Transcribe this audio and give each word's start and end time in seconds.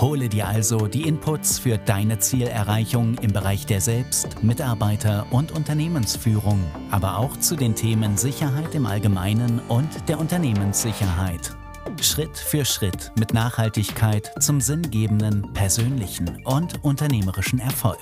Hole 0.00 0.28
dir 0.28 0.48
also 0.48 0.88
die 0.88 1.06
Inputs 1.06 1.60
für 1.60 1.78
deine 1.78 2.18
Zielerreichung 2.18 3.16
im 3.18 3.32
Bereich 3.32 3.64
der 3.64 3.80
Selbst-, 3.80 4.42
Mitarbeiter- 4.42 5.26
und 5.30 5.52
Unternehmensführung, 5.52 6.60
aber 6.90 7.18
auch 7.18 7.36
zu 7.36 7.54
den 7.54 7.76
Themen 7.76 8.16
Sicherheit 8.16 8.74
im 8.74 8.86
Allgemeinen 8.86 9.60
und 9.68 9.88
der 10.08 10.18
Unternehmenssicherheit. 10.18 11.56
Schritt 12.02 12.36
für 12.36 12.64
Schritt 12.64 13.12
mit 13.18 13.32
Nachhaltigkeit 13.32 14.32
zum 14.42 14.60
sinngebenden, 14.60 15.52
persönlichen 15.52 16.42
und 16.44 16.82
unternehmerischen 16.82 17.60
Erfolg. 17.60 18.00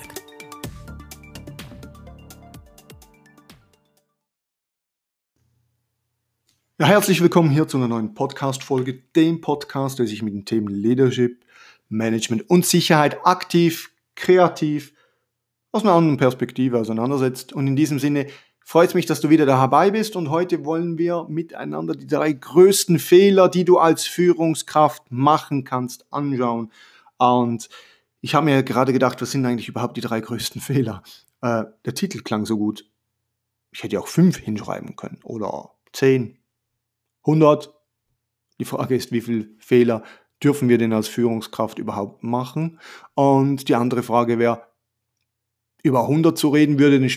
Ja, 6.79 6.87
herzlich 6.87 7.21
willkommen 7.21 7.51
hier 7.51 7.67
zu 7.67 7.77
einer 7.77 7.87
neuen 7.87 8.15
Podcast-Folge, 8.15 8.95
dem 9.15 9.41
Podcast, 9.41 9.99
der 9.99 10.07
sich 10.07 10.23
mit 10.23 10.33
den 10.33 10.43
Themen 10.43 10.67
Leadership, 10.67 11.45
Management 11.93 12.49
und 12.49 12.65
Sicherheit 12.65 13.25
aktiv, 13.25 13.91
kreativ, 14.15 14.93
aus 15.71 15.83
einer 15.83 15.93
anderen 15.93 16.17
Perspektive 16.17 16.79
auseinandersetzt. 16.79 17.51
Und 17.51 17.67
in 17.67 17.75
diesem 17.75 17.99
Sinne 17.99 18.27
freut 18.63 18.89
es 18.89 18.95
mich, 18.95 19.05
dass 19.05 19.21
du 19.21 19.29
wieder 19.29 19.45
dabei 19.45 19.91
bist. 19.91 20.15
Und 20.15 20.29
heute 20.29 20.65
wollen 20.65 20.97
wir 20.97 21.25
miteinander 21.29 21.95
die 21.95 22.07
drei 22.07 22.31
größten 22.31 22.99
Fehler, 22.99 23.49
die 23.49 23.65
du 23.65 23.79
als 23.79 24.05
Führungskraft 24.05 25.11
machen 25.11 25.63
kannst, 25.63 26.05
anschauen. 26.13 26.71
Und 27.17 27.69
ich 28.21 28.35
habe 28.35 28.45
mir 28.45 28.63
gerade 28.63 28.93
gedacht, 28.93 29.21
was 29.21 29.31
sind 29.31 29.45
eigentlich 29.45 29.67
überhaupt 29.67 29.97
die 29.97 30.01
drei 30.01 30.21
größten 30.21 30.61
Fehler? 30.61 31.03
Äh, 31.41 31.65
der 31.85 31.93
Titel 31.93 32.21
klang 32.21 32.45
so 32.45 32.57
gut. 32.57 32.89
Ich 33.71 33.83
hätte 33.83 33.95
ja 33.95 33.99
auch 33.99 34.07
fünf 34.07 34.37
hinschreiben 34.37 34.95
können 34.95 35.19
oder 35.23 35.71
zehn, 35.91 36.37
hundert. 37.25 37.73
Die 38.59 38.65
Frage 38.65 38.95
ist, 38.95 39.11
wie 39.11 39.21
viele 39.21 39.49
Fehler 39.57 40.03
dürfen 40.43 40.69
wir 40.69 40.77
denn 40.77 40.93
als 40.93 41.07
Führungskraft 41.07 41.79
überhaupt 41.79 42.23
machen? 42.23 42.79
Und 43.15 43.69
die 43.69 43.75
andere 43.75 44.03
Frage 44.03 44.39
wäre, 44.39 44.67
über 45.83 46.01
100 46.03 46.37
zu 46.37 46.49
reden 46.49 46.79
würde 46.79 47.07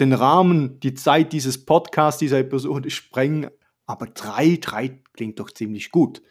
den 0.00 0.12
Rahmen, 0.12 0.80
die 0.80 0.94
Zeit 0.94 1.32
dieses 1.32 1.64
Podcasts, 1.64 2.18
dieser 2.18 2.38
Episode 2.38 2.90
sprengen, 2.90 3.50
aber 3.86 4.06
drei, 4.06 4.58
drei 4.60 5.02
klingt 5.12 5.38
doch 5.38 5.50
ziemlich 5.50 5.90
gut. 5.90 6.22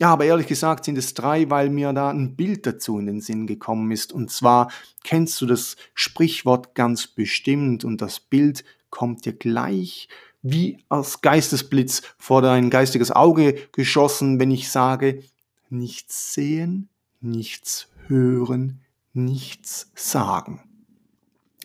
Ja, 0.00 0.10
aber 0.10 0.24
ehrlich 0.24 0.46
gesagt 0.46 0.84
sind 0.84 0.96
es 0.96 1.12
drei, 1.12 1.50
weil 1.50 1.70
mir 1.70 1.92
da 1.92 2.10
ein 2.10 2.36
Bild 2.36 2.66
dazu 2.66 3.00
in 3.00 3.06
den 3.06 3.20
Sinn 3.20 3.48
gekommen 3.48 3.90
ist. 3.90 4.12
Und 4.12 4.30
zwar 4.30 4.70
kennst 5.02 5.40
du 5.40 5.46
das 5.46 5.76
Sprichwort 5.92 6.76
ganz 6.76 7.08
bestimmt 7.08 7.84
und 7.84 8.00
das 8.00 8.20
Bild 8.20 8.64
kommt 8.90 9.24
dir 9.24 9.32
gleich 9.32 10.08
wie 10.40 10.78
als 10.88 11.20
Geistesblitz 11.20 12.02
vor 12.16 12.42
dein 12.42 12.70
geistiges 12.70 13.10
Auge 13.10 13.54
geschossen, 13.72 14.38
wenn 14.38 14.52
ich 14.52 14.70
sage, 14.70 15.24
nichts 15.70 16.34
sehen, 16.34 16.88
nichts 17.20 17.88
hören, 18.06 18.80
nichts 19.12 19.90
sagen. 19.94 20.62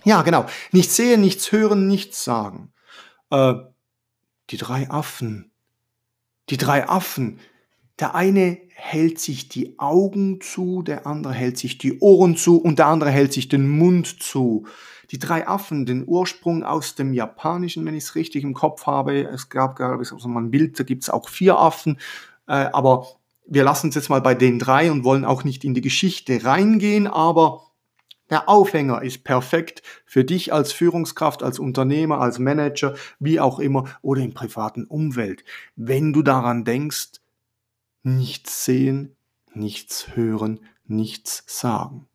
Ja, 0.03 0.21
genau. 0.21 0.45
Nichts 0.71 0.95
sehen, 0.95 1.21
nichts 1.21 1.51
hören, 1.51 1.87
nichts 1.87 2.23
sagen. 2.23 2.73
Äh, 3.29 3.55
die 4.49 4.57
drei 4.57 4.89
Affen. 4.89 5.51
Die 6.49 6.57
drei 6.57 6.89
Affen. 6.89 7.39
Der 7.99 8.15
eine 8.15 8.59
hält 8.75 9.19
sich 9.19 9.49
die 9.49 9.79
Augen 9.79 10.41
zu, 10.41 10.81
der 10.81 11.07
andere 11.07 11.33
hält 11.33 11.57
sich 11.57 11.77
die 11.77 11.99
Ohren 11.99 12.35
zu 12.35 12.57
und 12.57 12.79
der 12.79 12.87
andere 12.87 13.11
hält 13.11 13.31
sich 13.31 13.47
den 13.47 13.69
Mund 13.69 14.21
zu. 14.21 14.65
Die 15.11 15.19
drei 15.19 15.47
Affen, 15.47 15.85
den 15.85 16.07
Ursprung 16.07 16.63
aus 16.63 16.95
dem 16.95 17.13
Japanischen, 17.13 17.85
wenn 17.85 17.95
ich 17.95 18.05
es 18.05 18.15
richtig 18.15 18.43
im 18.43 18.55
Kopf 18.55 18.87
habe. 18.87 19.23
Es 19.23 19.49
gab, 19.49 19.75
glaube 19.75 20.03
ich, 20.03 20.09
so 20.09 20.17
ein 20.27 20.51
Bild, 20.51 20.79
da 20.79 20.83
gibt 20.83 21.03
es 21.03 21.09
auch 21.09 21.29
vier 21.29 21.57
Affen. 21.57 21.99
Äh, 22.47 22.69
aber 22.73 23.07
wir 23.45 23.63
lassen 23.63 23.89
es 23.89 23.95
jetzt 23.95 24.09
mal 24.09 24.21
bei 24.21 24.35
den 24.35 24.59
drei 24.59 24.91
und 24.91 25.03
wollen 25.03 25.25
auch 25.25 25.43
nicht 25.43 25.63
in 25.63 25.73
die 25.73 25.81
Geschichte 25.81 26.43
reingehen, 26.43 27.07
aber 27.07 27.73
der 28.29 28.49
Aufhänger 28.49 29.01
ist 29.01 29.23
perfekt 29.23 29.83
für 30.05 30.23
dich 30.23 30.53
als 30.53 30.71
Führungskraft, 30.71 31.43
als 31.43 31.59
Unternehmer, 31.59 32.19
als 32.19 32.39
Manager, 32.39 32.95
wie 33.19 33.39
auch 33.39 33.59
immer, 33.59 33.85
oder 34.01 34.21
im 34.21 34.33
privaten 34.33 34.85
Umfeld. 34.85 35.43
Wenn 35.75 36.13
du 36.13 36.23
daran 36.23 36.63
denkst, 36.63 37.19
nichts 38.01 38.65
sehen, 38.65 39.15
nichts 39.53 40.15
hören, 40.15 40.61
nichts 40.85 41.43
sagen. 41.47 42.07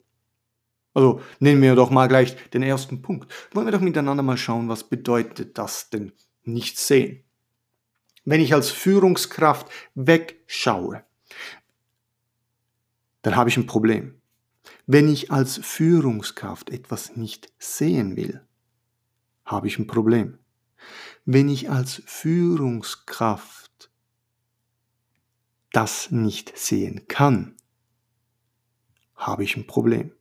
Also 0.94 1.20
nehmen 1.38 1.62
wir 1.62 1.76
doch 1.76 1.90
mal 1.90 2.08
gleich 2.08 2.34
den 2.50 2.62
ersten 2.62 3.02
Punkt. 3.02 3.32
Wollen 3.52 3.66
wir 3.66 3.72
doch 3.72 3.80
miteinander 3.80 4.22
mal 4.22 4.36
schauen, 4.36 4.68
was 4.68 4.84
bedeutet 4.84 5.56
das 5.58 5.90
denn 5.90 6.12
nichts 6.42 6.88
sehen? 6.88 7.22
Wenn 8.24 8.40
ich 8.40 8.52
als 8.54 8.70
Führungskraft 8.70 9.68
wegschaue, 9.94 11.04
dann 13.22 13.36
habe 13.36 13.50
ich 13.50 13.56
ein 13.56 13.66
Problem. 13.66 14.20
Wenn 14.86 15.08
ich 15.08 15.30
als 15.30 15.58
Führungskraft 15.58 16.70
etwas 16.70 17.16
nicht 17.16 17.52
sehen 17.58 18.16
will, 18.16 18.40
habe 19.44 19.66
ich 19.66 19.78
ein 19.78 19.86
Problem. 19.86 20.38
Wenn 21.24 21.48
ich 21.48 21.70
als 21.70 22.02
Führungskraft 22.06 23.90
das 25.72 26.10
nicht 26.10 26.56
sehen 26.56 27.06
kann, 27.06 27.54
habe 29.14 29.44
ich 29.44 29.56
ein 29.56 29.66
Problem. 29.66 30.12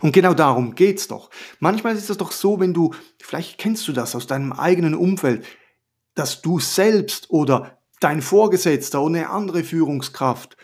Und 0.00 0.12
genau 0.12 0.34
darum 0.34 0.74
geht's 0.74 1.08
doch. 1.08 1.30
Manchmal 1.60 1.96
ist 1.96 2.10
es 2.10 2.18
doch 2.18 2.32
so, 2.32 2.60
wenn 2.60 2.74
du, 2.74 2.94
vielleicht 3.18 3.56
kennst 3.58 3.88
du 3.88 3.92
das 3.92 4.14
aus 4.14 4.26
deinem 4.26 4.52
eigenen 4.52 4.94
Umfeld, 4.94 5.46
dass 6.14 6.42
du 6.42 6.58
selbst 6.58 7.30
oder 7.30 7.78
dein 8.00 8.20
Vorgesetzter 8.20 9.00
oder 9.00 9.16
eine 9.16 9.30
andere 9.30 9.64
Führungskraft 9.64 10.57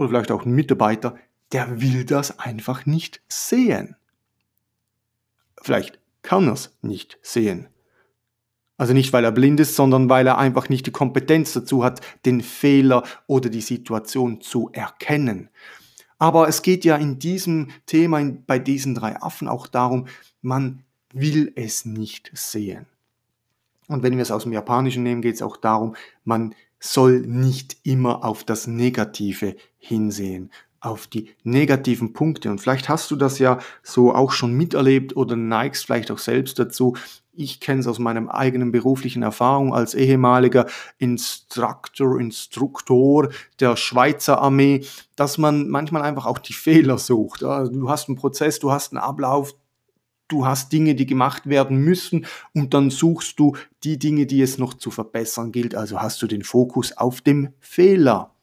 oder 0.00 0.08
vielleicht 0.08 0.32
auch 0.32 0.46
ein 0.46 0.52
Mitarbeiter, 0.52 1.16
der 1.52 1.82
will 1.82 2.04
das 2.04 2.38
einfach 2.38 2.86
nicht 2.86 3.20
sehen. 3.28 3.96
Vielleicht 5.60 5.98
kann 6.22 6.46
er 6.46 6.54
es 6.54 6.74
nicht 6.80 7.18
sehen. 7.20 7.68
Also 8.78 8.94
nicht, 8.94 9.12
weil 9.12 9.24
er 9.24 9.32
blind 9.32 9.60
ist, 9.60 9.76
sondern 9.76 10.08
weil 10.08 10.26
er 10.26 10.38
einfach 10.38 10.70
nicht 10.70 10.86
die 10.86 10.90
Kompetenz 10.90 11.52
dazu 11.52 11.84
hat, 11.84 12.00
den 12.24 12.40
Fehler 12.40 13.02
oder 13.26 13.50
die 13.50 13.60
Situation 13.60 14.40
zu 14.40 14.70
erkennen. 14.72 15.50
Aber 16.18 16.48
es 16.48 16.62
geht 16.62 16.86
ja 16.86 16.96
in 16.96 17.18
diesem 17.18 17.68
Thema, 17.84 18.22
bei 18.46 18.58
diesen 18.58 18.94
drei 18.94 19.20
Affen 19.20 19.48
auch 19.48 19.66
darum, 19.66 20.06
man 20.40 20.82
will 21.12 21.52
es 21.56 21.84
nicht 21.84 22.30
sehen. 22.32 22.86
Und 23.86 24.02
wenn 24.02 24.16
wir 24.16 24.22
es 24.22 24.30
aus 24.30 24.44
dem 24.44 24.52
Japanischen 24.52 25.02
nehmen, 25.02 25.20
geht 25.20 25.34
es 25.34 25.42
auch 25.42 25.58
darum, 25.58 25.94
man 26.24 26.54
soll 26.80 27.20
nicht 27.20 27.76
immer 27.84 28.24
auf 28.24 28.42
das 28.42 28.66
Negative 28.66 29.54
hinsehen, 29.78 30.50
auf 30.80 31.06
die 31.06 31.30
negativen 31.44 32.14
Punkte. 32.14 32.50
Und 32.50 32.60
vielleicht 32.60 32.88
hast 32.88 33.10
du 33.10 33.16
das 33.16 33.38
ja 33.38 33.58
so 33.82 34.14
auch 34.14 34.32
schon 34.32 34.54
miterlebt 34.54 35.14
oder 35.14 35.36
neigst 35.36 35.84
vielleicht 35.84 36.10
auch 36.10 36.18
selbst 36.18 36.58
dazu. 36.58 36.96
Ich 37.32 37.60
kenne 37.60 37.80
es 37.80 37.86
aus 37.86 37.98
meinem 37.98 38.28
eigenen 38.28 38.72
beruflichen 38.72 39.22
Erfahrung 39.22 39.72
als 39.72 39.94
ehemaliger 39.94 40.66
Instruktor, 40.98 42.18
Instruktor 42.18 43.28
der 43.60 43.76
Schweizer 43.76 44.40
Armee, 44.40 44.84
dass 45.16 45.38
man 45.38 45.68
manchmal 45.68 46.02
einfach 46.02 46.26
auch 46.26 46.38
die 46.38 46.54
Fehler 46.54 46.98
sucht. 46.98 47.42
Du 47.42 47.88
hast 47.88 48.08
einen 48.08 48.16
Prozess, 48.16 48.58
du 48.58 48.72
hast 48.72 48.92
einen 48.92 49.02
Ablauf, 49.02 49.54
du 50.30 50.46
hast 50.46 50.72
Dinge, 50.72 50.94
die 50.94 51.06
gemacht 51.06 51.48
werden 51.48 51.78
müssen 51.78 52.26
und 52.54 52.72
dann 52.74 52.90
suchst 52.90 53.38
du 53.38 53.56
die 53.84 53.98
Dinge, 53.98 54.26
die 54.26 54.40
es 54.40 54.58
noch 54.58 54.74
zu 54.74 54.90
verbessern 54.90 55.52
gilt. 55.52 55.74
Also 55.74 56.00
hast 56.00 56.22
du 56.22 56.26
den 56.26 56.42
Fokus 56.42 56.96
auf 56.96 57.20
dem 57.20 57.50
Fehler. 57.60 58.34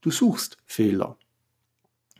Du 0.00 0.10
suchst 0.10 0.58
Fehler. 0.66 1.16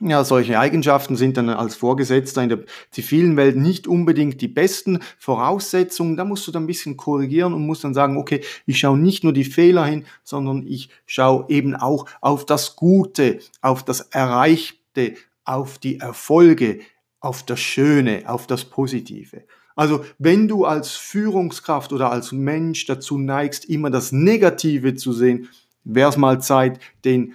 Ja, 0.01 0.25
solche 0.25 0.59
Eigenschaften 0.59 1.15
sind 1.15 1.37
dann 1.37 1.49
als 1.49 1.77
Vorgesetzter 1.77 2.43
in 2.43 2.49
der 2.49 2.65
zivilen 2.91 3.37
Welt 3.37 3.57
nicht 3.57 3.87
unbedingt 3.87 4.41
die 4.41 4.49
besten 4.49 4.99
Voraussetzungen. 5.19 6.17
Da 6.17 6.25
musst 6.25 6.47
du 6.47 6.53
dann 6.53 6.65
ein 6.65 6.67
bisschen 6.67 6.97
korrigieren 6.97 7.55
und 7.55 7.65
musst 7.65 7.85
dann 7.85 7.95
sagen, 7.95 8.17
okay, 8.17 8.43
ich 8.67 8.79
schaue 8.79 8.99
nicht 8.99 9.23
nur 9.23 9.33
die 9.33 9.45
Fehler 9.45 9.85
hin, 9.87 10.05
sondern 10.25 10.67
ich 10.67 10.91
schaue 11.07 11.47
eben 11.49 11.77
auch 11.77 12.07
auf 12.21 12.45
das 12.45 12.75
Gute, 12.75 13.39
auf 13.61 13.85
das 13.85 14.01
Erreichte, 14.01 15.15
auf 15.45 15.79
die 15.79 16.01
Erfolge, 16.01 16.81
auf 17.25 17.43
das 17.43 17.61
Schöne, 17.61 18.25
auf 18.27 18.47
das 18.47 18.65
Positive. 18.65 19.45
Also 19.77 20.05
wenn 20.19 20.47
du 20.47 20.65
als 20.65 20.93
Führungskraft 20.93 21.93
oder 21.93 22.11
als 22.11 22.33
Mensch 22.33 22.87
dazu 22.87 23.19
neigst, 23.19 23.65
immer 23.65 23.91
das 23.91 24.13
Negative 24.13 24.95
zu 24.95 25.13
sehen, 25.13 25.49
wäre 25.83 26.11
es 26.11 26.17
mal 26.17 26.41
Zeit, 26.41 26.81
den 27.05 27.35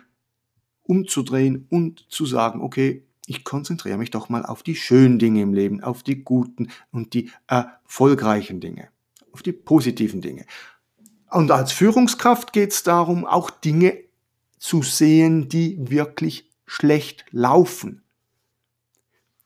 umzudrehen 0.83 1.67
und 1.69 2.05
zu 2.09 2.25
sagen, 2.25 2.61
okay, 2.61 3.03
ich 3.25 3.43
konzentriere 3.43 3.97
mich 3.97 4.09
doch 4.09 4.29
mal 4.29 4.43
auf 4.45 4.63
die 4.63 4.75
schönen 4.75 5.19
Dinge 5.19 5.41
im 5.41 5.53
Leben, 5.53 5.83
auf 5.83 6.01
die 6.01 6.23
guten 6.23 6.69
und 6.91 7.13
die 7.13 7.29
erfolgreichen 7.45 8.59
Dinge, 8.59 8.87
auf 9.31 9.43
die 9.43 9.51
positiven 9.51 10.21
Dinge. 10.21 10.45
Und 11.29 11.51
als 11.51 11.71
Führungskraft 11.71 12.53
geht 12.53 12.71
es 12.71 12.81
darum, 12.81 13.25
auch 13.25 13.51
Dinge 13.51 13.97
zu 14.57 14.81
sehen, 14.81 15.47
die 15.47 15.77
wirklich 15.91 16.49
schlecht 16.65 17.25
laufen. 17.29 18.01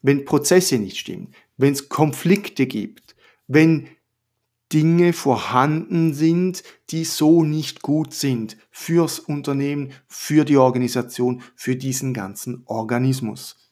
Wenn 0.03 0.25
Prozesse 0.25 0.77
nicht 0.77 0.97
stimmen, 0.97 1.33
wenn 1.57 1.73
es 1.73 1.89
Konflikte 1.89 2.67
gibt, 2.67 3.15
wenn 3.47 3.87
Dinge 4.71 5.13
vorhanden 5.13 6.13
sind, 6.13 6.63
die 6.89 7.05
so 7.05 7.43
nicht 7.43 7.81
gut 7.81 8.13
sind 8.13 8.57
fürs 8.69 9.19
Unternehmen, 9.19 9.93
für 10.07 10.45
die 10.45 10.57
Organisation, 10.57 11.41
für 11.55 11.75
diesen 11.75 12.13
ganzen 12.13 12.63
Organismus. 12.65 13.71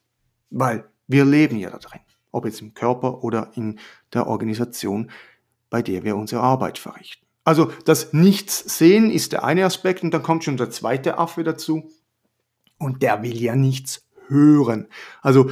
Weil 0.50 0.90
wir 1.08 1.26
leben 1.26 1.58
ja 1.58 1.70
da 1.70 1.80
drin, 1.80 2.02
ob 2.32 2.46
jetzt 2.46 2.62
im 2.62 2.74
Körper 2.74 3.24
oder 3.24 3.52
in 3.56 3.80
der 4.14 4.28
Organisation, 4.28 5.12
bei 5.70 5.82
der 5.82 6.04
wir 6.04 6.16
unsere 6.16 6.42
Arbeit 6.42 6.78
verrichten. 6.78 7.26
Also 7.44 7.72
das 7.86 8.14
Nichts-Sehen 8.14 9.10
ist 9.10 9.32
der 9.32 9.44
eine 9.44 9.66
Aspekt 9.66 10.04
und 10.04 10.14
dann 10.14 10.22
kommt 10.24 10.44
schon 10.44 10.58
der 10.58 10.70
zweite 10.70 11.18
Affe 11.18 11.44
dazu 11.44 11.90
und 12.78 13.02
der 13.02 13.24
will 13.24 13.42
ja 13.42 13.56
nichts 13.56 14.08
hören. 14.28 14.88
Also 15.22 15.50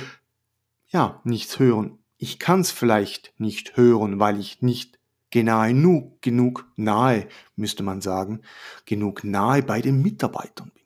ja, 0.89 1.21
nichts 1.23 1.59
hören. 1.59 1.99
Ich 2.17 2.39
kann 2.39 2.61
es 2.61 2.71
vielleicht 2.71 3.33
nicht 3.37 3.77
hören, 3.77 4.19
weil 4.19 4.39
ich 4.39 4.61
nicht 4.61 4.99
genug, 5.31 6.21
genug 6.21 6.71
nahe, 6.75 7.27
müsste 7.55 7.83
man 7.83 8.01
sagen, 8.01 8.41
genug 8.85 9.23
nahe 9.23 9.63
bei 9.63 9.81
den 9.81 10.01
Mitarbeitern 10.01 10.71
bin. 10.71 10.83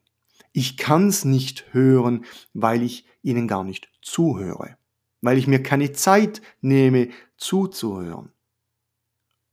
Ich 0.52 0.78
kann 0.78 1.08
es 1.08 1.26
nicht 1.26 1.74
hören, 1.74 2.26
weil 2.54 2.84
ich 2.84 3.06
ihnen 3.24 3.48
gar 3.48 3.64
nicht 3.64 3.90
zuhöre, 4.02 4.78
weil 5.22 5.38
ich 5.38 5.48
mir 5.48 5.64
keine 5.64 5.94
Zeit 5.94 6.42
nehme 6.62 7.10
zuzuhören. 7.38 8.32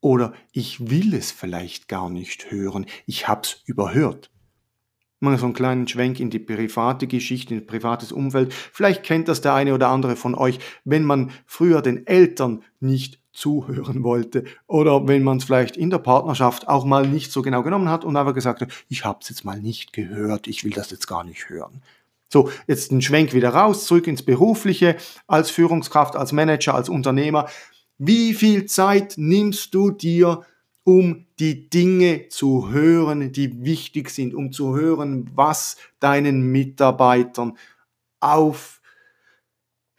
Oder 0.00 0.34
ich 0.52 0.90
will 0.90 1.14
es 1.14 1.30
vielleicht 1.30 1.88
gar 1.88 2.10
nicht 2.10 2.50
hören, 2.50 2.86
ich 3.06 3.28
hab's 3.28 3.62
überhört. 3.66 4.30
Mal 5.20 5.38
so 5.38 5.44
einen 5.44 5.54
kleinen 5.54 5.86
Schwenk 5.86 6.18
in 6.18 6.30
die 6.30 6.38
private 6.38 7.06
Geschichte, 7.06 7.54
in 7.54 7.66
privates 7.66 8.10
Umfeld. 8.10 8.54
Vielleicht 8.54 9.02
kennt 9.02 9.28
das 9.28 9.42
der 9.42 9.54
eine 9.54 9.74
oder 9.74 9.88
andere 9.88 10.16
von 10.16 10.34
euch, 10.34 10.58
wenn 10.84 11.04
man 11.04 11.30
früher 11.46 11.82
den 11.82 12.06
Eltern 12.06 12.62
nicht 12.80 13.20
zuhören 13.32 14.02
wollte 14.02 14.44
oder 14.66 15.06
wenn 15.06 15.22
man 15.22 15.36
es 15.36 15.44
vielleicht 15.44 15.76
in 15.76 15.90
der 15.90 15.98
Partnerschaft 15.98 16.68
auch 16.68 16.84
mal 16.84 17.06
nicht 17.06 17.32
so 17.32 17.42
genau 17.42 17.62
genommen 17.62 17.88
hat 17.88 18.04
und 18.04 18.16
einfach 18.16 18.34
gesagt 18.34 18.60
hat, 18.60 18.70
ich 18.88 19.04
habe 19.04 19.20
es 19.22 19.28
jetzt 19.28 19.44
mal 19.44 19.60
nicht 19.60 19.92
gehört, 19.92 20.46
ich 20.46 20.64
will 20.64 20.72
das 20.72 20.90
jetzt 20.90 21.06
gar 21.06 21.22
nicht 21.22 21.48
hören. 21.48 21.82
So, 22.32 22.50
jetzt 22.66 22.92
ein 22.92 23.02
Schwenk 23.02 23.34
wieder 23.34 23.50
raus, 23.50 23.86
zurück 23.86 24.06
ins 24.06 24.22
Berufliche, 24.22 24.96
als 25.26 25.50
Führungskraft, 25.50 26.16
als 26.16 26.32
Manager, 26.32 26.74
als 26.74 26.88
Unternehmer. 26.88 27.48
Wie 27.98 28.34
viel 28.34 28.66
Zeit 28.66 29.14
nimmst 29.16 29.74
du 29.74 29.90
dir, 29.90 30.42
um 30.84 31.26
die 31.38 31.68
Dinge 31.68 32.28
zu 32.28 32.70
hören, 32.70 33.32
die 33.32 33.64
wichtig 33.64 34.10
sind, 34.10 34.34
um 34.34 34.52
zu 34.52 34.76
hören, 34.76 35.30
was 35.34 35.76
deinen 36.00 36.50
Mitarbeitern 36.52 37.56
auf, 38.20 38.80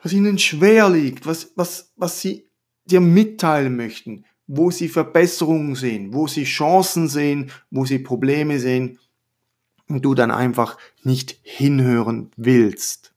was 0.01 0.13
ihnen 0.13 0.39
schwer 0.39 0.89
liegt, 0.89 1.25
was, 1.25 1.53
was, 1.55 1.91
was 1.95 2.21
sie 2.21 2.47
dir 2.85 3.01
mitteilen 3.01 3.75
möchten, 3.75 4.25
wo 4.47 4.71
sie 4.71 4.89
Verbesserungen 4.89 5.75
sehen, 5.75 6.13
wo 6.13 6.27
sie 6.27 6.43
Chancen 6.43 7.07
sehen, 7.07 7.51
wo 7.69 7.85
sie 7.85 7.99
Probleme 7.99 8.59
sehen 8.59 8.99
und 9.87 10.03
du 10.03 10.15
dann 10.15 10.31
einfach 10.31 10.77
nicht 11.03 11.39
hinhören 11.43 12.31
willst. 12.37 13.10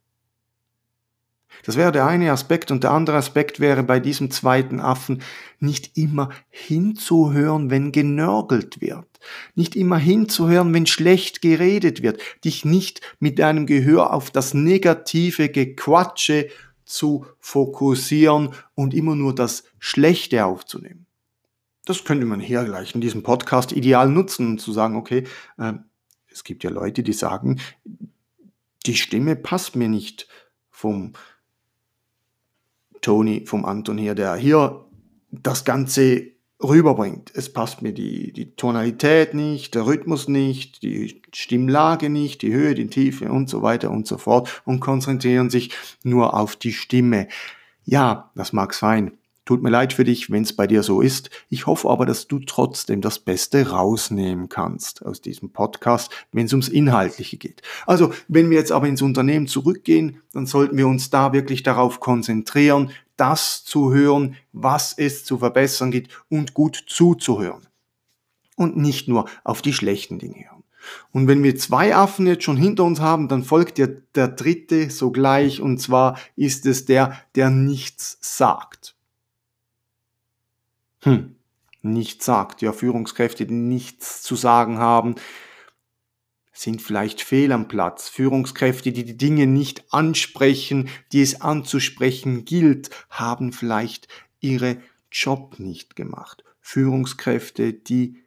Das 1.65 1.77
wäre 1.77 1.93
der 1.93 2.07
eine 2.07 2.31
Aspekt 2.31 2.71
und 2.71 2.85
der 2.85 2.91
andere 2.91 3.17
Aspekt 3.17 3.59
wäre 3.59 3.83
bei 3.83 3.99
diesem 3.99 4.31
zweiten 4.31 4.81
Affen 4.81 5.23
nicht 5.61 5.97
immer 5.97 6.29
hinzuhören, 6.51 7.71
wenn 7.71 7.91
genörgelt 7.91 8.83
wird, 8.83 9.07
nicht 9.55 9.75
immer 9.75 9.97
hinzuhören, 9.97 10.75
wenn 10.75 10.87
schlecht 10.87 11.41
geredet 11.41 12.03
wird, 12.03 12.21
dich 12.45 12.67
nicht 12.67 13.01
mit 13.19 13.39
deinem 13.39 13.67
Gehör 13.67 14.13
auf 14.13 14.31
das 14.31 14.53
negative 14.53 15.49
Gequatsche 15.49 16.49
zu 16.85 17.25
fokussieren 17.41 18.51
und 18.75 18.93
immer 18.93 19.17
nur 19.17 19.35
das 19.35 19.65
Schlechte 19.79 20.45
aufzunehmen. 20.45 21.07
Das 21.87 22.05
könnte 22.05 22.27
man 22.27 22.41
hier 22.41 22.65
gleich 22.65 22.95
in 22.95 23.01
diesem 23.01 23.23
Podcast 23.23 23.73
ideal 23.73 24.09
nutzen 24.09 24.49
und 24.49 24.61
zu 24.61 24.73
sagen, 24.73 24.97
okay, 24.97 25.25
äh, 25.59 25.73
es 26.31 26.45
gibt 26.45 26.65
ja 26.65 26.71
Leute, 26.71 27.03
die 27.03 27.13
sagen, 27.13 27.61
die 28.87 28.97
Stimme 28.97 29.37
passt 29.37 29.77
mir 29.77 29.89
nicht 29.89 30.29
vom 30.71 31.13
Tony, 33.05 33.45
vom 33.47 33.65
Anton 33.65 33.99
hier, 33.99 34.15
der 34.15 34.35
hier 34.35 34.87
das 35.31 35.65
Ganze 35.65 36.33
rüberbringt. 36.63 37.31
Es 37.35 37.53
passt 37.53 37.83
mir 37.83 37.93
die, 37.93 38.33
die 38.33 38.57
Tonalität 38.57 39.35
nicht, 39.35 39.75
der 39.75 39.87
Rhythmus 39.87 40.27
nicht, 40.29 40.83
die 40.83 41.23
Stimmlage 41.35 42.09
nicht, 42.09 42.41
die 42.43 42.53
Höhe, 42.53 42.75
die 42.75 42.87
Tiefe 42.87 43.31
und 43.31 43.51
so 43.51 43.61
weiter 43.61 43.91
und 43.91 44.07
so 44.07 44.17
fort 44.17 44.63
und 44.65 44.81
konzentrieren 44.81 45.51
sich 45.51 45.73
nur 46.03 46.35
auf 46.35 46.57
die 46.57 46.73
Stimme. 46.73 47.29
Ja, 47.85 48.31
das 48.35 48.53
mag 48.55 48.73
sein. 48.73 49.13
Tut 49.45 49.63
mir 49.63 49.69
leid 49.69 49.93
für 49.93 50.05
dich, 50.05 50.31
wenn 50.31 50.43
es 50.43 50.57
bei 50.57 50.67
dir 50.67 50.83
so 50.83 51.03
ist. 51.03 51.29
Ich 51.51 51.67
hoffe 51.67 51.91
aber, 51.91 52.07
dass 52.07 52.29
du 52.29 52.39
trotzdem 52.39 53.03
das 53.03 53.19
Beste 53.19 53.69
rausnehmen 53.69 54.49
kannst 54.49 55.05
aus 55.05 55.21
diesem 55.21 55.51
Podcast, 55.51 56.11
wenn 56.33 56.47
es 56.47 56.53
ums 56.55 56.69
Inhaltliche 56.69 57.37
geht. 57.37 57.61
Also, 57.87 58.15
wenn 58.27 58.49
wir 58.49 58.57
jetzt 58.57 58.73
aber 58.73 58.89
ins 58.89 59.03
Unternehmen 59.03 59.47
zurückgehen, 59.47 60.23
dann 60.33 60.47
sollten 60.47 60.79
wir 60.79 60.87
uns 60.87 61.11
da 61.11 61.35
wirklich 61.35 61.63
darauf 61.63 62.01
konzentrieren, 62.01 62.91
das 63.19 63.65
zu 63.65 63.93
hören, 63.93 64.37
was 64.53 64.95
es 64.97 65.27
zu 65.27 65.37
verbessern 65.37 65.91
gibt 65.91 66.25
und 66.31 66.55
gut 66.55 66.83
zuzuhören. 66.87 67.67
Und 68.57 68.79
nicht 68.79 69.09
nur 69.09 69.29
auf 69.43 69.61
die 69.61 69.75
schlechten 69.75 70.19
Dinge 70.19 70.47
hören. 70.49 70.65
Und 71.13 71.29
wenn 71.29 71.43
wir 71.43 71.57
zwei 71.57 71.95
Affen 71.95 72.27
jetzt 72.27 72.45
schon 72.45 72.57
hinter 72.57 72.85
uns 72.85 73.01
haben, 73.01 73.29
dann 73.29 73.43
folgt 73.43 73.77
der, 73.77 73.89
der 74.15 74.29
dritte 74.29 74.89
sogleich, 74.91 75.61
und 75.61 75.79
zwar 75.79 76.19
ist 76.35 76.65
es 76.65 76.87
der, 76.87 77.19
der 77.35 77.51
nichts 77.51 78.17
sagt 78.23 78.95
hm, 81.05 81.37
nichts 81.83 82.25
sagt. 82.25 82.63
Ja, 82.63 82.73
Führungskräfte, 82.73 83.47
die 83.47 83.55
nichts 83.55 84.23
zu 84.23 84.37
sagen 84.37 84.79
haben, 84.79 85.15
sind 86.53 86.81
vielleicht 86.81 87.21
fehl 87.21 87.53
am 87.53 87.69
Platz. 87.69 88.09
Führungskräfte, 88.09 88.93
die 88.93 89.05
die 89.05 89.19
Dinge 89.19 89.47
nicht 89.47 89.93
ansprechen, 89.93 90.89
die 91.13 91.21
es 91.21 91.41
anzusprechen 91.41 92.45
gilt, 92.45 92.91
haben 93.11 93.53
vielleicht 93.53 94.09
ihre 94.41 94.79
Job 95.11 95.59
nicht 95.59 95.97
gemacht. 95.97 96.45
Führungskräfte, 96.61 97.73
die 97.73 98.23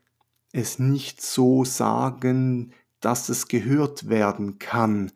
es 0.52 0.78
nicht 0.78 1.22
so 1.22 1.66
sagen, 1.66 2.74
dass 3.00 3.30
es 3.30 3.48
gehört 3.48 4.10
werden 4.10 4.60
kann, 4.60 5.12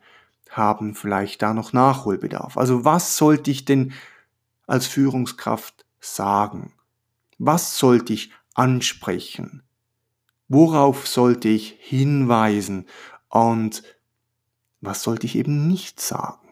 haben 0.50 0.96
vielleicht 0.96 1.42
da 1.42 1.54
noch 1.54 1.74
Nachholbedarf. 1.74 2.58
Also 2.58 2.86
was 2.86 3.18
sollte 3.18 3.52
ich 3.52 3.66
denn 3.66 3.94
als 4.68 4.88
Führungskraft 4.88 5.86
sagen? 6.00 6.74
Was 7.44 7.80
sollte 7.80 8.14
ich 8.14 8.30
ansprechen? 8.54 9.64
Worauf 10.48 11.08
sollte 11.08 11.50
ich 11.50 11.76
hinweisen? 11.80 12.86
Und 13.30 13.82
was 14.80 15.02
sollte 15.02 15.26
ich 15.26 15.36
eben 15.36 15.68
nicht 15.68 16.00
sagen? 16.00 16.50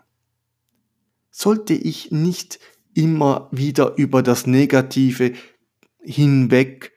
Sollte 1.30 1.76
ich 1.76 2.10
nicht 2.10 2.60
immer 2.96 3.50
wieder 3.52 3.98
über 3.98 4.24
das 4.24 4.48
Negative 4.48 5.34
hinweg 6.00 6.92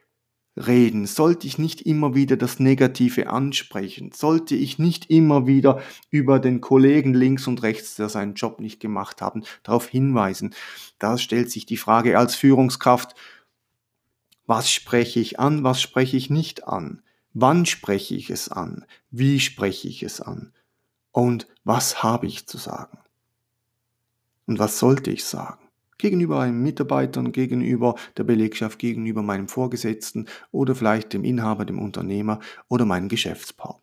reden? 0.57 1.05
Sollte 1.05 1.47
ich 1.47 1.59
nicht 1.59 1.83
immer 1.83 2.15
wieder 2.15 2.39
das 2.39 2.59
Negative 2.61 3.29
ansprechen? 3.29 4.13
Sollte 4.15 4.55
ich 4.55 4.79
nicht 4.79 5.11
immer 5.11 5.47
wieder 5.47 5.83
über 6.09 6.39
den 6.39 6.63
Kollegen 6.63 7.13
links 7.13 7.47
und 7.47 7.63
rechts, 7.63 7.97
der 7.97 8.09
seinen 8.09 8.37
Job 8.37 8.59
nicht 8.59 8.81
gemacht 8.81 9.21
haben, 9.21 9.45
darauf 9.63 9.87
hinweisen? 9.87 10.55
Da 10.99 11.19
stellt 11.19 11.51
sich 11.51 11.67
die 11.67 11.77
Frage 11.77 12.19
als 12.19 12.35
Führungskraft, 12.35 13.15
was 14.55 14.71
spreche 14.71 15.19
ich 15.19 15.41
an, 15.41 15.65
was 15.65 15.81
spreche 15.81 16.15
ich 16.15 16.29
nicht 16.29 16.69
an? 16.69 17.03
Wann 17.33 17.65
spreche 17.65 18.15
ich 18.15 18.29
es 18.29 18.51
an? 18.51 18.85
Wie 19.11 19.41
spreche 19.41 19.89
ich 19.89 20.03
es 20.03 20.21
an? 20.21 20.53
Und 21.11 21.47
was 21.65 22.03
habe 22.03 22.27
ich 22.27 22.47
zu 22.47 22.59
sagen? 22.59 22.99
Und 24.45 24.59
was 24.59 24.79
sollte 24.79 25.11
ich 25.11 25.25
sagen? 25.25 25.71
Gegenüber 25.97 26.41
einem 26.41 26.63
Mitarbeiter, 26.63 27.23
gegenüber 27.23 27.95
der 28.19 28.25
Belegschaft, 28.25 28.79
gegenüber 28.79 29.23
meinem 29.23 29.49
Vorgesetzten 29.49 30.27
oder 30.51 30.75
vielleicht 30.75 31.15
dem 31.15 31.25
Inhaber, 31.25 31.65
dem 31.65 31.79
Unternehmer 31.79 32.39
oder 32.69 32.85
meinem 32.85 33.09
Geschäftspartner. 33.09 33.82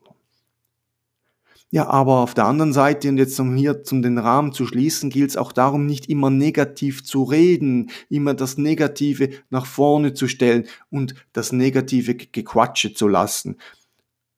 Ja, 1.72 1.88
aber 1.88 2.18
auf 2.22 2.34
der 2.34 2.46
anderen 2.46 2.74
Seite, 2.74 3.10
und 3.10 3.18
jetzt 3.18 3.40
um 3.40 3.56
hier 3.56 3.84
zum 3.84 4.02
den 4.02 4.18
Rahmen 4.18 4.54
zu 4.54 4.66
schließen, 4.66 5.12
gilt 5.12 5.30
es 5.30 5.38
auch 5.38 5.52
darum, 5.52 5.86
nicht 5.86 6.10
immer 6.10 6.32
negativ 6.32 7.04
zu 7.04 7.24
reden, 7.24 7.92
immer 8.10 8.34
das 8.34 8.58
Negative 8.58 9.30
nach 9.52 9.68
vorne 9.68 10.16
zu 10.16 10.28
stellen 10.28 10.66
und 10.90 11.14
das 11.32 11.52
Negative 11.52 12.16
gequatsche 12.16 12.94
zu 12.96 13.08
lassen. 13.08 13.58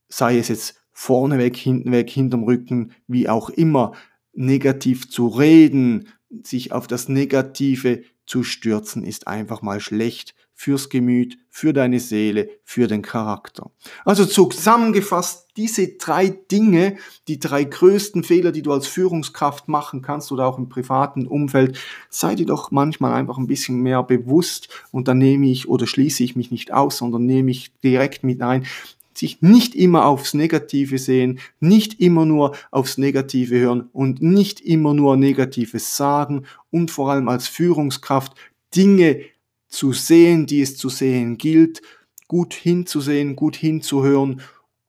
Sei 0.09 0.38
es 0.39 0.50
jetzt 0.50 0.75
vorneweg, 0.91 1.55
hintenweg, 1.55 2.09
hinterm 2.09 2.43
Rücken, 2.43 2.93
wie 3.07 3.29
auch 3.29 3.50
immer. 3.50 3.93
negativ 4.33 5.09
zu 5.09 5.27
reden, 5.27 6.07
sich 6.43 6.71
auf 6.71 6.88
das 6.88 7.09
Negative 7.09 8.03
zu 8.25 8.43
stürzen, 8.43 9.03
ist 9.03 9.27
einfach 9.27 9.61
mal 9.61 9.79
schlecht 9.81 10.35
fürs 10.62 10.89
Gemüt, 10.89 11.39
für 11.50 11.74
deine 11.74 12.00
Seele, 12.00 12.48
für 12.63 12.86
den 12.86 13.01
Charakter. 13.01 13.72
Also 14.06 14.25
zusammengefasst, 14.25 15.48
diese 15.58 15.88
drei 15.98 16.30
Dinge, 16.30 16.98
die 17.27 17.39
drei 17.39 17.63
größten 17.63 18.24
Fehler, 18.24 18.51
die 18.51 18.62
du 18.62 18.72
als 18.72 18.86
Führungskraft 18.86 19.68
machen 19.68 20.03
kannst 20.03 20.32
oder 20.32 20.46
auch 20.46 20.60
im 20.60 20.70
privaten 20.70 21.25
Umfeld, 21.25 21.80
sei 22.12 22.36
dir 22.36 22.46
doch 22.46 22.70
manchmal 22.70 23.13
einfach 23.13 23.39
ein 23.39 23.48
bisschen 23.48 23.82
mehr 23.82 24.03
bewusst 24.03 24.70
und 24.91 25.08
dann 25.08 25.18
nehme 25.18 25.50
ich 25.50 25.68
oder 25.68 25.88
schließe 25.88 26.24
ich 26.24 26.36
mich 26.36 26.51
nicht 26.51 26.72
aus, 26.72 26.98
sondern 26.98 27.25
nehme 27.25 27.50
ich 27.50 27.72
direkt 27.84 28.24
mit 28.24 28.44
ein, 28.44 28.68
sich 29.15 29.41
nicht 29.41 29.74
immer 29.74 30.06
aufs 30.06 30.36
Negative 30.36 31.00
sehen, 31.00 31.39
nicht 31.60 32.00
immer 32.00 32.27
nur 32.27 32.56
aufs 32.70 33.00
Negative 33.00 33.58
hören 33.58 33.89
und 33.94 34.22
nicht 34.22 34.62
immer 34.62 34.94
nur 34.94 35.18
Negatives 35.18 35.98
sagen 35.98 36.44
und 36.70 36.91
vor 36.91 37.10
allem 37.10 37.30
als 37.30 37.48
Führungskraft 37.48 38.36
Dinge 38.75 39.22
zu 39.71 39.93
sehen, 39.93 40.45
die 40.45 40.61
es 40.61 40.77
zu 40.77 40.89
sehen 40.89 41.37
gilt, 41.37 41.81
gut 42.27 42.53
hinzusehen, 42.53 43.35
gut 43.35 43.55
hinzuhören 43.55 44.41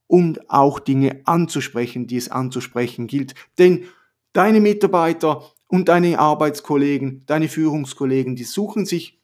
und 0.06 0.50
auch 0.50 0.78
Dinge 0.78 1.22
anzusprechen, 1.24 2.06
die 2.06 2.18
es 2.18 2.28
anzusprechen 2.28 3.06
gilt. 3.06 3.34
Denn 3.58 3.84
deine 4.34 4.60
Mitarbeiter 4.60 5.50
und 5.68 5.88
deine 5.88 6.18
Arbeitskollegen, 6.18 7.22
deine 7.26 7.48
Führungskollegen, 7.48 8.36
die 8.36 8.44
suchen 8.44 8.84
sich 8.84 9.21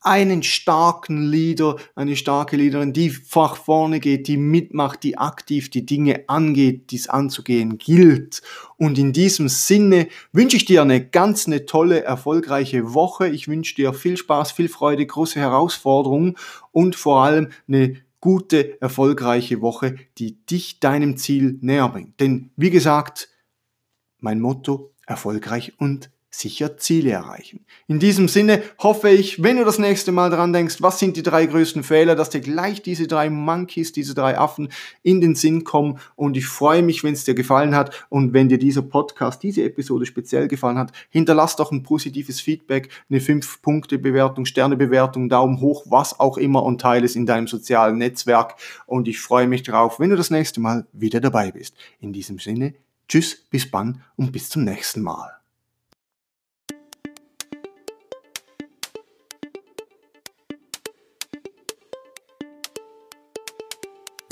einen 0.00 0.42
starken 0.42 1.22
Leader, 1.22 1.76
eine 1.94 2.16
starke 2.16 2.56
Leaderin, 2.56 2.92
die 2.92 3.10
fach 3.10 3.56
vorne 3.56 4.00
geht, 4.00 4.28
die 4.28 4.36
mitmacht, 4.36 5.02
die 5.02 5.18
aktiv 5.18 5.70
die 5.70 5.84
Dinge 5.84 6.24
angeht, 6.28 6.90
die 6.90 6.96
es 6.96 7.08
anzugehen 7.08 7.78
gilt. 7.78 8.42
Und 8.76 8.98
in 8.98 9.12
diesem 9.12 9.48
Sinne 9.48 10.08
wünsche 10.32 10.56
ich 10.56 10.64
dir 10.64 10.82
eine 10.82 11.04
ganz 11.04 11.46
eine 11.46 11.66
tolle, 11.66 12.02
erfolgreiche 12.02 12.94
Woche. 12.94 13.28
Ich 13.28 13.48
wünsche 13.48 13.74
dir 13.74 13.92
viel 13.92 14.16
Spaß, 14.16 14.52
viel 14.52 14.68
Freude, 14.68 15.04
große 15.04 15.40
Herausforderungen 15.40 16.36
und 16.70 16.94
vor 16.94 17.24
allem 17.24 17.48
eine 17.66 17.96
gute, 18.20 18.80
erfolgreiche 18.80 19.60
Woche, 19.60 19.96
die 20.18 20.44
dich 20.46 20.80
deinem 20.80 21.16
Ziel 21.16 21.58
näher 21.60 21.88
bringt. 21.88 22.20
Denn 22.20 22.50
wie 22.56 22.70
gesagt, 22.70 23.28
mein 24.18 24.40
Motto, 24.40 24.92
erfolgreich 25.06 25.74
und 25.78 26.10
sicher 26.30 26.76
Ziele 26.76 27.10
erreichen. 27.12 27.64
In 27.86 27.98
diesem 27.98 28.28
Sinne 28.28 28.62
hoffe 28.78 29.08
ich, 29.08 29.42
wenn 29.42 29.56
du 29.56 29.64
das 29.64 29.78
nächste 29.78 30.12
Mal 30.12 30.30
dran 30.30 30.52
denkst, 30.52 30.82
was 30.82 30.98
sind 30.98 31.16
die 31.16 31.22
drei 31.22 31.46
größten 31.46 31.82
Fehler, 31.82 32.14
dass 32.16 32.30
dir 32.30 32.40
gleich 32.40 32.82
diese 32.82 33.06
drei 33.06 33.30
Monkeys, 33.30 33.92
diese 33.92 34.14
drei 34.14 34.38
Affen 34.38 34.68
in 35.02 35.20
den 35.20 35.34
Sinn 35.34 35.64
kommen 35.64 35.98
und 36.16 36.36
ich 36.36 36.46
freue 36.46 36.82
mich, 36.82 37.02
wenn 37.02 37.14
es 37.14 37.24
dir 37.24 37.34
gefallen 37.34 37.74
hat 37.74 38.06
und 38.10 38.34
wenn 38.34 38.48
dir 38.48 38.58
dieser 38.58 38.82
Podcast, 38.82 39.42
diese 39.42 39.62
Episode 39.62 40.04
speziell 40.04 40.48
gefallen 40.48 40.78
hat, 40.78 40.92
hinterlass 41.08 41.56
doch 41.56 41.72
ein 41.72 41.82
positives 41.82 42.40
Feedback, 42.40 42.90
eine 43.08 43.20
5-Punkte-Bewertung, 43.20 44.44
Sternebewertung, 44.44 45.28
Daumen 45.28 45.60
hoch, 45.60 45.86
was 45.88 46.20
auch 46.20 46.36
immer 46.36 46.62
und 46.62 46.80
teile 46.80 47.06
es 47.06 47.16
in 47.16 47.26
deinem 47.26 47.46
sozialen 47.46 47.96
Netzwerk 47.98 48.56
und 48.86 49.08
ich 49.08 49.20
freue 49.20 49.48
mich 49.48 49.62
darauf, 49.62 49.98
wenn 49.98 50.10
du 50.10 50.16
das 50.16 50.30
nächste 50.30 50.60
Mal 50.60 50.86
wieder 50.92 51.20
dabei 51.20 51.52
bist. 51.52 51.74
In 52.00 52.12
diesem 52.12 52.38
Sinne, 52.38 52.74
tschüss, 53.08 53.46
bis 53.50 53.70
dann 53.70 54.02
und 54.16 54.32
bis 54.32 54.50
zum 54.50 54.64
nächsten 54.64 55.00
Mal. 55.00 55.37